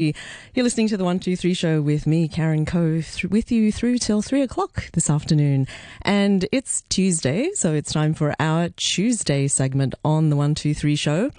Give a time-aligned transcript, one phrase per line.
[0.00, 4.22] You're listening to the 123 show with me, Karen Coe, th- with you through till
[4.22, 5.66] three o'clock this afternoon.
[6.00, 11.30] And it's Tuesday, so it's time for our Tuesday segment on the 123 show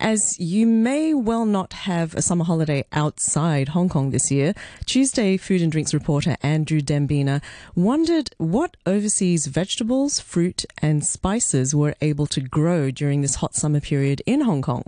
[0.00, 4.54] as you may well not have a summer holiday outside Hong Kong this year,
[4.86, 7.42] Tuesday food and drinks reporter Andrew Dembina
[7.76, 13.80] wondered what overseas vegetables, fruit, and spices were able to grow during this hot summer
[13.80, 14.84] period in Hong Kong.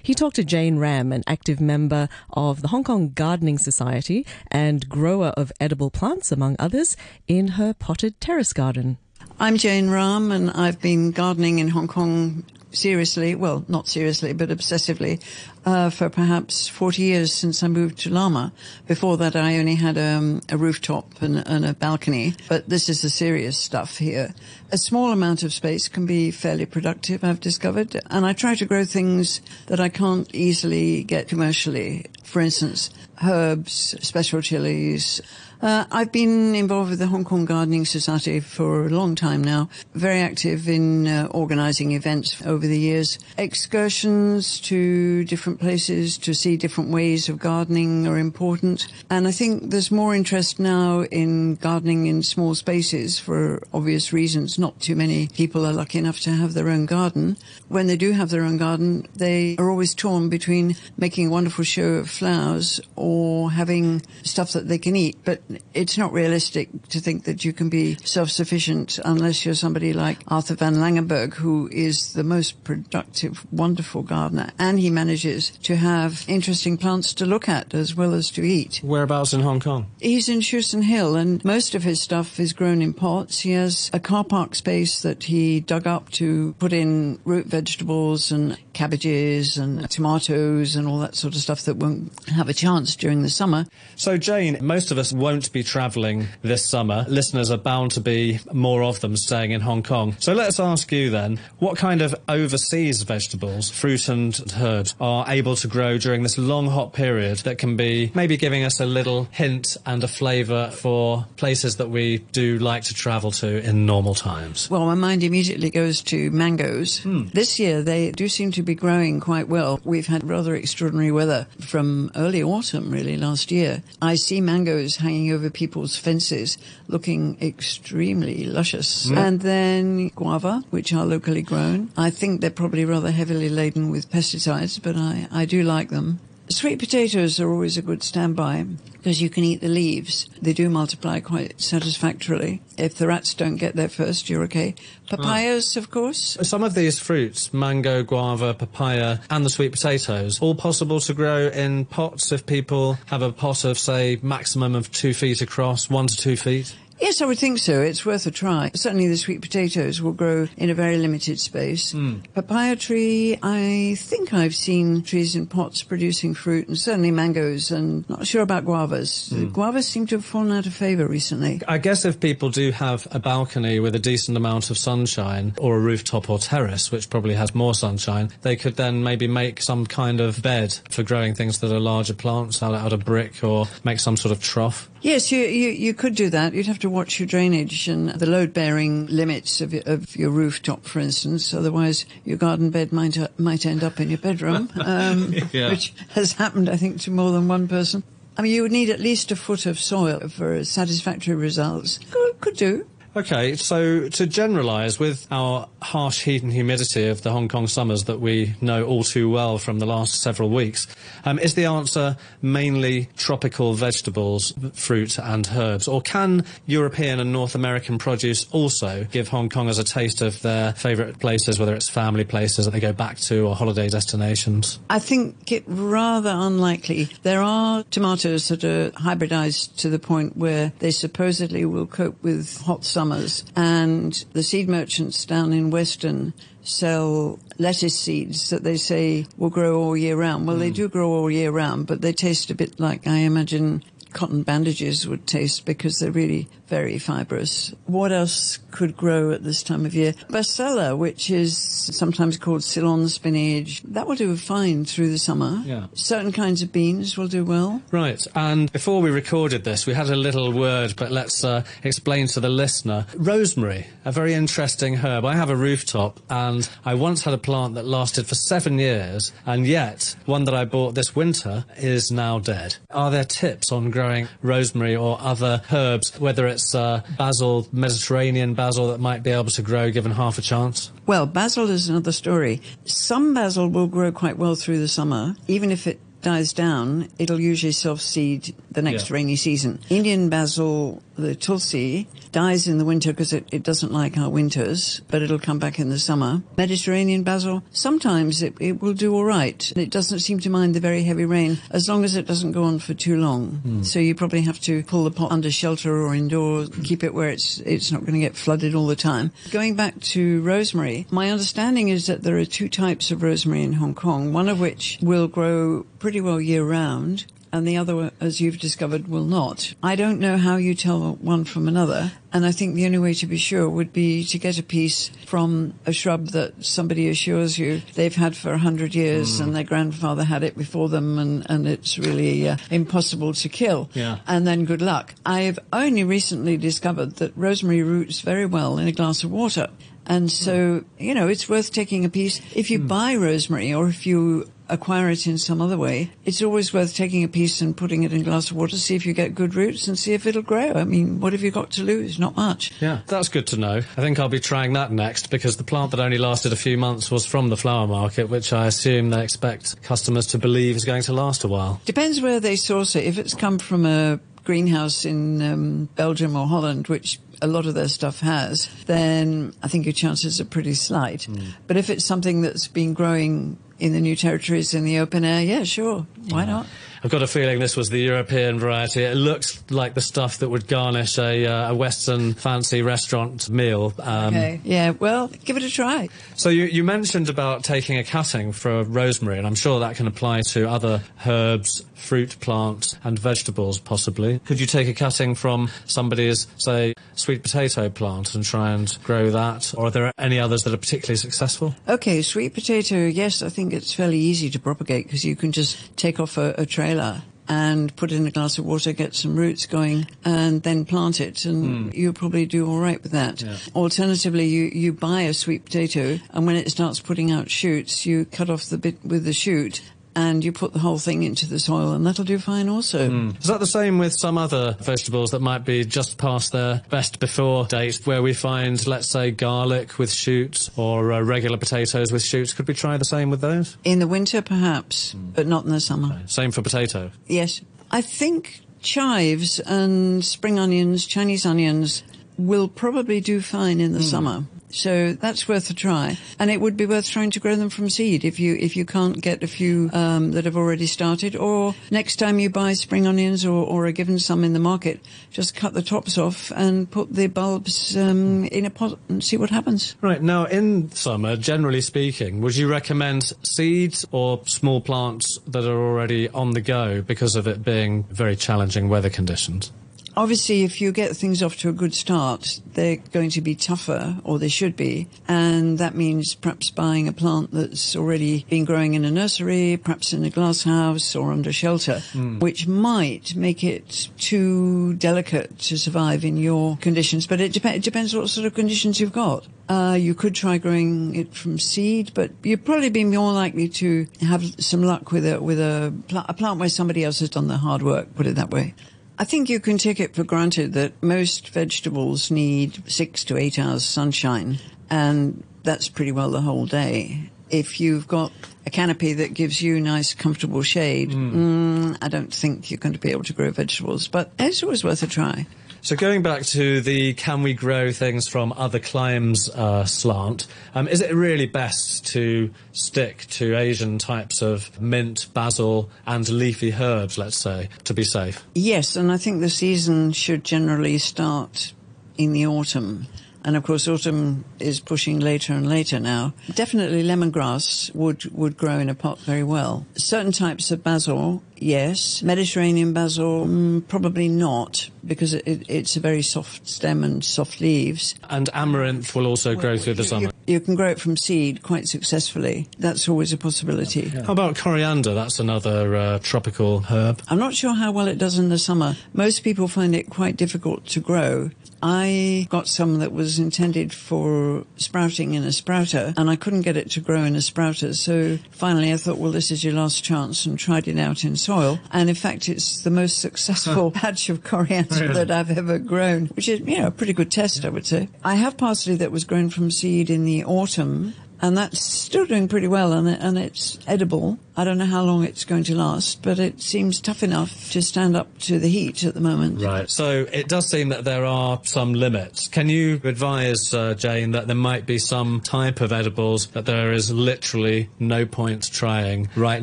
[0.00, 4.88] He talked to Jane Ram, an active member of the Hong Kong Gardening Society and
[4.88, 8.98] grower of edible plants, among others, in her potted terrace garden.
[9.40, 14.48] I'm Jane Ram, and I've been gardening in Hong Kong seriously, well, not seriously, but
[14.48, 15.22] obsessively,
[15.64, 18.52] uh, for perhaps 40 years since I moved to Lamma.
[18.86, 23.02] Before that, I only had um, a rooftop and, and, a balcony, but this is
[23.02, 24.34] the serious stuff here.
[24.70, 28.64] A small amount of space can be fairly productive, I've discovered, and I try to
[28.64, 32.06] grow things that I can't easily get commercially.
[32.24, 32.90] For instance,
[33.22, 35.20] herbs, special chilies,
[35.62, 39.68] uh, I've been involved with the Hong Kong Gardening Society for a long time now,
[39.94, 43.18] very active in uh, organizing events over the years.
[43.38, 48.88] Excursions to different places to see different ways of gardening are important.
[49.08, 54.58] And I think there's more interest now in gardening in small spaces for obvious reasons.
[54.58, 57.36] Not too many people are lucky enough to have their own garden.
[57.68, 61.64] When they do have their own garden, they are always torn between making a wonderful
[61.64, 65.18] show of flowers or having stuff that they can eat.
[65.24, 65.40] But
[65.74, 70.54] it's not realistic to think that you can be self-sufficient unless you're somebody like Arthur
[70.54, 76.76] van Langenberg, who is the most productive, wonderful gardener, and he manages to have interesting
[76.76, 78.80] plants to look at as well as to eat.
[78.82, 79.90] Whereabouts in Hong Kong?
[80.00, 83.40] He's in Shouson Hill, and most of his stuff is grown in pots.
[83.40, 88.30] He has a car park space that he dug up to put in root vegetables
[88.32, 92.96] and cabbages and tomatoes and all that sort of stuff that won't have a chance
[92.96, 93.66] during the summer.
[93.96, 97.04] So, Jane, most of us won't be travelling this summer.
[97.08, 100.16] Listeners are bound to be more of them staying in Hong Kong.
[100.18, 105.56] So let's ask you then, what kind of overseas vegetables, fruit and herbs, are able
[105.56, 109.28] to grow during this long hot period that can be maybe giving us a little
[109.30, 114.14] hint and a flavour for places that we do like to travel to in normal
[114.14, 114.70] times?
[114.70, 117.00] Well, my mind immediately goes to mangoes.
[117.00, 117.26] Hmm.
[117.32, 119.80] This year they do seem to be growing quite well.
[119.84, 123.82] We've had rather extraordinary weather from early autumn, really, last year.
[124.00, 126.58] I see mangoes hanging over people's fences,
[126.88, 129.06] looking extremely luscious.
[129.06, 129.16] Mm.
[129.16, 131.90] And then guava, which are locally grown.
[131.96, 136.20] I think they're probably rather heavily laden with pesticides, but I, I do like them.
[136.48, 140.28] Sweet potatoes are always a good standby because you can eat the leaves.
[140.40, 142.62] They do multiply quite satisfactorily.
[142.76, 144.74] If the rats don't get there first, you're okay.
[145.08, 146.36] Papayas, of course.
[146.42, 151.48] Some of these fruits, mango, guava, papaya, and the sweet potatoes, all possible to grow
[151.48, 156.06] in pots if people have a pot of, say, maximum of two feet across, one
[156.06, 156.76] to two feet?
[157.02, 157.82] Yes, I would think so.
[157.82, 158.70] It's worth a try.
[158.74, 161.92] Certainly the sweet potatoes will grow in a very limited space.
[161.92, 162.22] Mm.
[162.32, 168.08] Papaya tree, I think I've seen trees in pots producing fruit and certainly mangoes and
[168.08, 169.32] not sure about guavas.
[169.32, 169.50] Mm.
[169.50, 171.60] Guavas seem to have fallen out of favour recently.
[171.66, 175.78] I guess if people do have a balcony with a decent amount of sunshine or
[175.78, 179.86] a rooftop or terrace, which probably has more sunshine, they could then maybe make some
[179.86, 183.66] kind of bed for growing things that are larger plants out, out of brick or
[183.82, 184.88] make some sort of trough.
[185.00, 186.54] Yes, you, you, you could do that.
[186.54, 190.84] You'd have to watch your drainage and the load bearing limits of, of your rooftop,
[190.84, 191.52] for instance.
[191.52, 195.70] Otherwise, your garden bed might, uh, might end up in your bedroom, um, yeah.
[195.70, 198.02] which has happened, I think, to more than one person.
[198.36, 201.98] I mean, you would need at least a foot of soil for satisfactory results.
[202.10, 202.86] Could, could do.
[203.14, 208.04] Okay, so to generalise, with our harsh heat and humidity of the Hong Kong summers
[208.04, 210.86] that we know all too well from the last several weeks,
[211.26, 215.88] um, is the answer mainly tropical vegetables, fruit and herbs?
[215.88, 220.72] Or can European and North American produce also give Hong Kongers a taste of their
[220.72, 224.78] favourite places, whether it's family places that they go back to or holiday destinations?
[224.88, 227.10] I think it rather unlikely.
[227.24, 232.58] There are tomatoes that are hybridised to the point where they supposedly will cope with
[232.62, 236.32] hot summers summers, and the seed merchants down in Western
[236.62, 240.46] sell lettuce seeds that they say will grow all year round.
[240.46, 240.60] Well, mm.
[240.60, 240.74] they hmm.
[240.74, 245.06] do grow all year round, but they taste a bit like, I imagine, cotton bandages
[245.06, 247.74] would taste because they're really very fibrous.
[247.86, 250.14] What else could grow at this time of year?
[250.28, 255.62] Basella, which is sometimes called Ceylon spinach, that will do fine through the summer.
[255.66, 255.88] Yeah.
[255.94, 257.82] Certain kinds of beans will do well.
[257.90, 262.26] Right, and before we recorded this, we had a little word, but let's uh, explain
[262.28, 263.06] to the listener.
[263.16, 265.24] Rosemary, a very interesting herb.
[265.24, 269.32] I have a rooftop, and I once had a plant that lasted for seven years,
[269.44, 272.76] and yet one that I bought this winter is now dead.
[272.90, 274.01] Are there tips on growing
[274.42, 279.62] rosemary or other herbs, whether it's uh, basil, Mediterranean basil, that might be able to
[279.62, 280.92] grow given half a chance?
[281.06, 282.60] Well, basil is another story.
[282.84, 287.40] Some basil will grow quite well through the summer, even if it dies down, it'll
[287.40, 289.14] usually self-seed the next Yeah.
[289.14, 289.78] rainy season.
[289.90, 295.02] Indian basil, the tulsi, dies in the winter because it, it doesn't like our winters,
[295.10, 296.42] but it'll come back in the summer.
[296.56, 299.70] Mediterranean basil, sometimes it, it will do all right.
[299.76, 302.64] It doesn't seem to mind the very heavy rain as long as it doesn't go
[302.64, 303.60] on for too long.
[303.62, 303.82] Hmm.
[303.82, 307.28] So you probably have to pull the pot under shelter or indoors, keep it where
[307.28, 309.32] it's it's not going to get flooded all the time.
[309.50, 313.74] Going back to rosemary, my understanding is that there are two types of rosemary in
[313.74, 317.26] Hong Kong, one of which will grow pretty well year round.
[317.54, 319.74] And the other, as you've discovered, will not.
[319.82, 322.12] I don't know how you tell one from another.
[322.32, 325.10] And I think the only way to be sure would be to get a piece
[325.26, 329.64] from a shrub that somebody assures you they've had for a hundred years and their
[329.64, 333.90] grandfather had it before them and, and it's really uh, impossible to kill.
[333.92, 334.20] Yeah.
[334.26, 335.14] And then good luck.
[335.26, 339.68] I've only recently discovered that rosemary roots very well in a glass of water.
[340.06, 342.40] And so, you know, it's worth taking a piece.
[342.54, 346.72] If you buy rosemary or if you acquire it in some other way, it's always
[346.72, 349.12] worth taking a piece and putting it in a glass of water, see if you
[349.12, 350.72] get good roots and see if it'll grow.
[350.72, 352.18] I mean, what have you got to lose?
[352.18, 352.72] Not much.
[352.80, 353.76] Yeah, that's good to know.
[353.76, 356.78] I think I'll be trying that next because the plant that only lasted a few
[356.78, 360.84] months was from the flower market, which I assume they expect customers to believe is
[360.84, 361.80] going to last a while.
[361.84, 363.04] Depends where they source it.
[363.04, 367.74] If it's come from a greenhouse in um, Belgium or Holland, which a lot of
[367.74, 371.24] their stuff has, then I think your chances are pretty slight.
[371.24, 371.50] Hmm.
[371.66, 375.42] But if it's something that's been growing in the new territories in the open air,
[375.42, 376.06] yeah, sure.
[376.28, 376.66] Why not?
[377.04, 379.02] I've got a feeling this was the European variety.
[379.02, 383.92] It looks like the stuff that would garnish a, uh, a Western fancy restaurant meal.
[383.98, 384.60] Um, Okay.
[384.64, 386.08] Yeah, well, give it a try.
[386.36, 390.06] So you, you mentioned about taking a cutting for rosemary, and I'm sure that can
[390.06, 394.38] apply to other herbs, fruit plants, and vegetables possibly.
[394.40, 399.30] Could you take a cutting from somebody's, say, sweet potato plant and try and grow
[399.30, 399.74] that?
[399.76, 401.74] Or are there any others that are particularly successful?
[401.88, 405.96] Okay, sweet potato, yes, I think it's fairly easy to propagate because you can just
[405.96, 409.34] take off a, a trailer and put it in a glass of water, get some
[409.34, 411.90] roots going, and then plant it, and hmm.
[411.92, 413.42] you'll probably do all right with that.
[413.74, 418.24] Alternatively, you, you buy a sweet potato, and when it starts putting out shoots, you
[418.26, 419.82] cut off the bit with the shoot,
[420.14, 423.08] and you put the whole thing into the soil, and that'll do fine also.
[423.08, 423.30] Hmm.
[423.40, 427.20] Is that the same with some other vegetables that might be just past their best
[427.20, 432.22] before date, where we find, let's say, garlic with shoots or uh, regular potatoes with
[432.22, 432.52] shoots?
[432.52, 433.76] Could we try the same with those?
[433.84, 435.30] In the winter, perhaps, hmm.
[435.30, 436.20] but not in the summer.
[436.26, 437.10] Same for potato.
[437.26, 437.60] Yes.
[437.90, 442.02] I think chives and spring onions, Chinese onions,
[442.38, 444.04] will probably do fine in the hmm.
[444.04, 444.44] summer.
[444.72, 447.90] So that's worth a try, and it would be worth trying to grow them from
[447.90, 451.36] seed if you if you can't get a few um, that have already started.
[451.36, 455.00] Or next time you buy spring onions or, or are given some in the market,
[455.30, 459.36] just cut the tops off and put the bulbs um, in a pot and see
[459.36, 459.94] what happens.
[460.00, 465.78] Right, now in summer, generally speaking, would you recommend seeds or small plants that are
[465.78, 469.70] already on the go because of it being very challenging weather conditions?
[470.14, 474.18] Obviously, if you get things off to a good start, they're going to be tougher,
[474.24, 478.94] or they should be, and that means perhaps buying a plant that's already been growing
[478.94, 482.00] in a nursery, perhaps in a glass house or under shelter,
[482.40, 487.26] which might make it too delicate to survive in your conditions.
[487.26, 489.46] But it, dep- it depends what sort of conditions you've got.
[489.68, 494.06] Uh, you could try growing it from seed, but you'd probably be more likely to
[494.20, 497.48] have some luck with a with a, pl- a plant where somebody else has done
[497.48, 498.14] the hard work.
[498.14, 498.74] Put it that way.
[499.22, 503.56] I think you can take it for granted that most vegetables need six to eight
[503.56, 504.58] hours sunshine,
[504.90, 507.30] and that's pretty well the whole day.
[507.48, 508.32] If you've got
[508.66, 512.98] a canopy that gives you nice, comfortable shade, mm, I don't think you're going to
[512.98, 515.46] be able to grow vegetables, but it's always worth a try.
[515.84, 520.46] So going back to the can we grow things from other climes uh, slant,
[520.76, 526.72] um, is it really best to stick to Asian types of mint, basil, and leafy
[526.72, 528.46] herbs, let's say, to be safe?
[528.54, 531.72] Yes, and I think the season should generally start
[532.16, 533.08] in the autumn.
[533.44, 536.32] And of course, autumn is pushing later and later now.
[536.54, 539.86] Definitely lemongrass would, would grow in a pot very well.
[539.96, 542.22] Certain types of basil, yes.
[542.22, 548.14] Mediterranean basil, mm, probably not, because it, it's a very soft stem and soft leaves.
[548.30, 550.30] And amaranth will also grow through the summer.
[550.46, 552.68] You, you can grow it from seed quite successfully.
[552.78, 554.08] That's always a possibility.
[554.08, 555.14] How about coriander?
[555.14, 557.22] That's another uh, tropical herb.
[557.28, 558.96] I'm not sure how well it does in the summer.
[559.12, 561.50] Most people find it quite difficult to grow.
[561.82, 566.76] I got some that was intended for sprouting in a sprouter and I couldn't get
[566.76, 567.92] it to grow in a sprouter.
[567.94, 571.36] So finally I thought, well, this is your last chance and tried it out in
[571.36, 571.80] soil.
[571.90, 575.14] And in fact, it's the most successful patch of coriander really?
[575.14, 578.08] that I've ever grown, which is, you know, a pretty good test, I would say.
[578.22, 582.46] I have parsley that was grown from seed in the autumn and that's still doing
[582.46, 584.38] pretty well and, and it's edible.
[584.56, 587.80] I don't know how long it's going to last, but it seems tough enough to
[587.80, 589.62] stand up to the heat at the moment.
[589.62, 589.88] Right.
[589.88, 592.48] So it does seem that there are some limits.
[592.48, 596.92] Can you advise, uh, Jane, that there might be some type of edibles that there
[596.92, 599.62] is literally no point trying right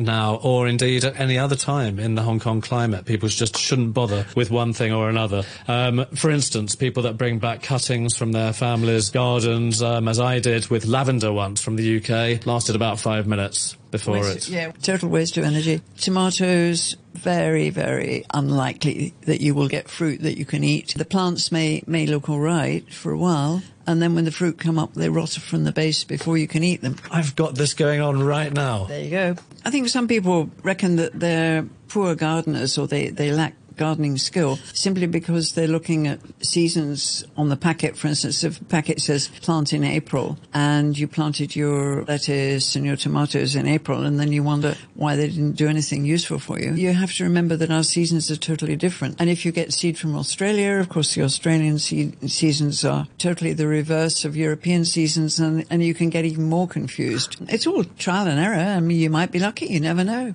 [0.00, 3.04] now, or indeed at any other time in the Hong Kong climate?
[3.04, 5.44] People just shouldn't bother with one thing or another.
[5.68, 10.40] Um, for instance, people that bring back cuttings from their families' gardens, um, as I
[10.40, 14.52] did with lavender once from the UK, lasted about five minutes before waste, it.
[14.52, 15.82] Yeah, total waste of energy.
[15.98, 20.94] Tomatoes, very, very unlikely that you will get fruit that you can eat.
[20.96, 24.58] The plants may, may look all right for a while, and then when the fruit
[24.58, 26.96] come up, they rot from the base before you can eat them.
[27.10, 28.84] I've got this going on right now.
[28.84, 29.36] There you go.
[29.64, 34.58] I think some people reckon that they're poor gardeners or they, they lack gardening skill
[34.74, 37.96] simply because they're looking at seasons on the packet.
[37.96, 42.84] For instance, if the packet says plant in April and you planted your lettuce and
[42.84, 46.60] your tomatoes in April and then you wonder why they didn't do anything useful for
[46.60, 49.16] you, you have to remember that our seasons are totally different.
[49.18, 53.54] And if you get seed from Australia, of course, the Australian seed seasons are totally
[53.54, 57.38] the reverse of European seasons and, and you can get even more confused.
[57.48, 58.76] It's all trial and error.
[58.76, 59.68] I mean, you might be lucky.
[59.68, 60.34] You never know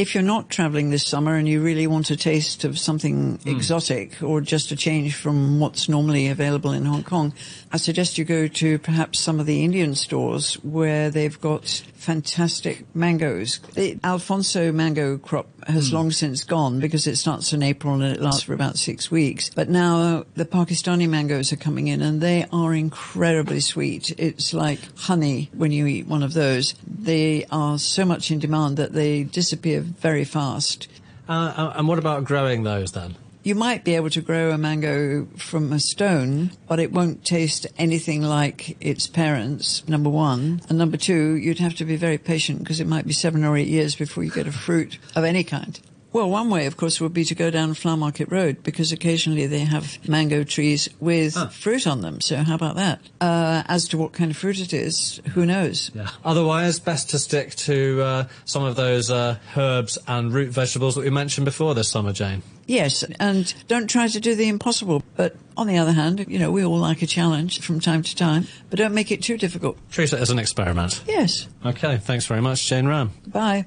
[0.00, 3.54] if you're not traveling this summer and you really want a taste of something mm.
[3.54, 7.34] exotic or just a change from what's normally available in Hong Kong,
[7.72, 12.84] I suggest you go to perhaps some of the Indian stores where they've got fantastic
[12.96, 13.60] mangoes.
[13.74, 15.92] The Alphonso mango crop has mm.
[15.92, 19.50] long since gone because it starts in April and it lasts for about six weeks.
[19.50, 24.18] But now the Pakistani mangoes are coming in and they are incredibly sweet.
[24.18, 26.74] It's like honey when you eat one of those.
[26.84, 30.88] They are so much in demand that they disappear very fast.
[31.28, 33.14] Uh, uh and what about growing those then?
[33.42, 37.66] You might be able to grow a mango from a stone, but it won't taste
[37.78, 40.60] anything like its parents, number one.
[40.68, 43.56] And number two, you'd have to be very patient because it might be seven or
[43.56, 45.80] eight years before you get a fruit of any kind.
[46.12, 49.46] Well, one way, of course, would be to go down Flower Market Road because occasionally
[49.46, 51.48] they have mango trees with huh.
[51.48, 52.20] fruit on them.
[52.20, 53.00] So how about that?
[53.20, 55.92] Uh, as to what kind of fruit it is, who knows?
[55.94, 56.08] Yeah.
[56.24, 61.02] Otherwise, best to stick to uh, some of those uh, herbs and root vegetables that
[61.02, 62.42] we mentioned before this summer, Jane.
[62.66, 65.02] Yes, and don't try to do the impossible.
[65.16, 68.16] But on the other hand, you know, we all like a challenge from time to
[68.16, 69.76] time, but don't make it too difficult.
[69.90, 71.02] Treat it as an experiment.
[71.06, 71.48] Yes.
[71.64, 73.10] Okay, thanks very much, Jane Ram.
[73.26, 73.66] Bye.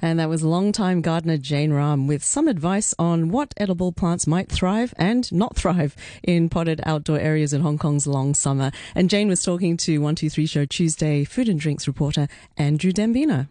[0.00, 4.50] And that was longtime gardener Jane Ram with some advice on what edible plants might
[4.50, 8.70] thrive and not thrive in potted outdoor areas in Hong Kong's long summer.
[8.94, 13.48] And Jane was talking to 123 Show Tuesday food and drinks reporter Andrew Dembina.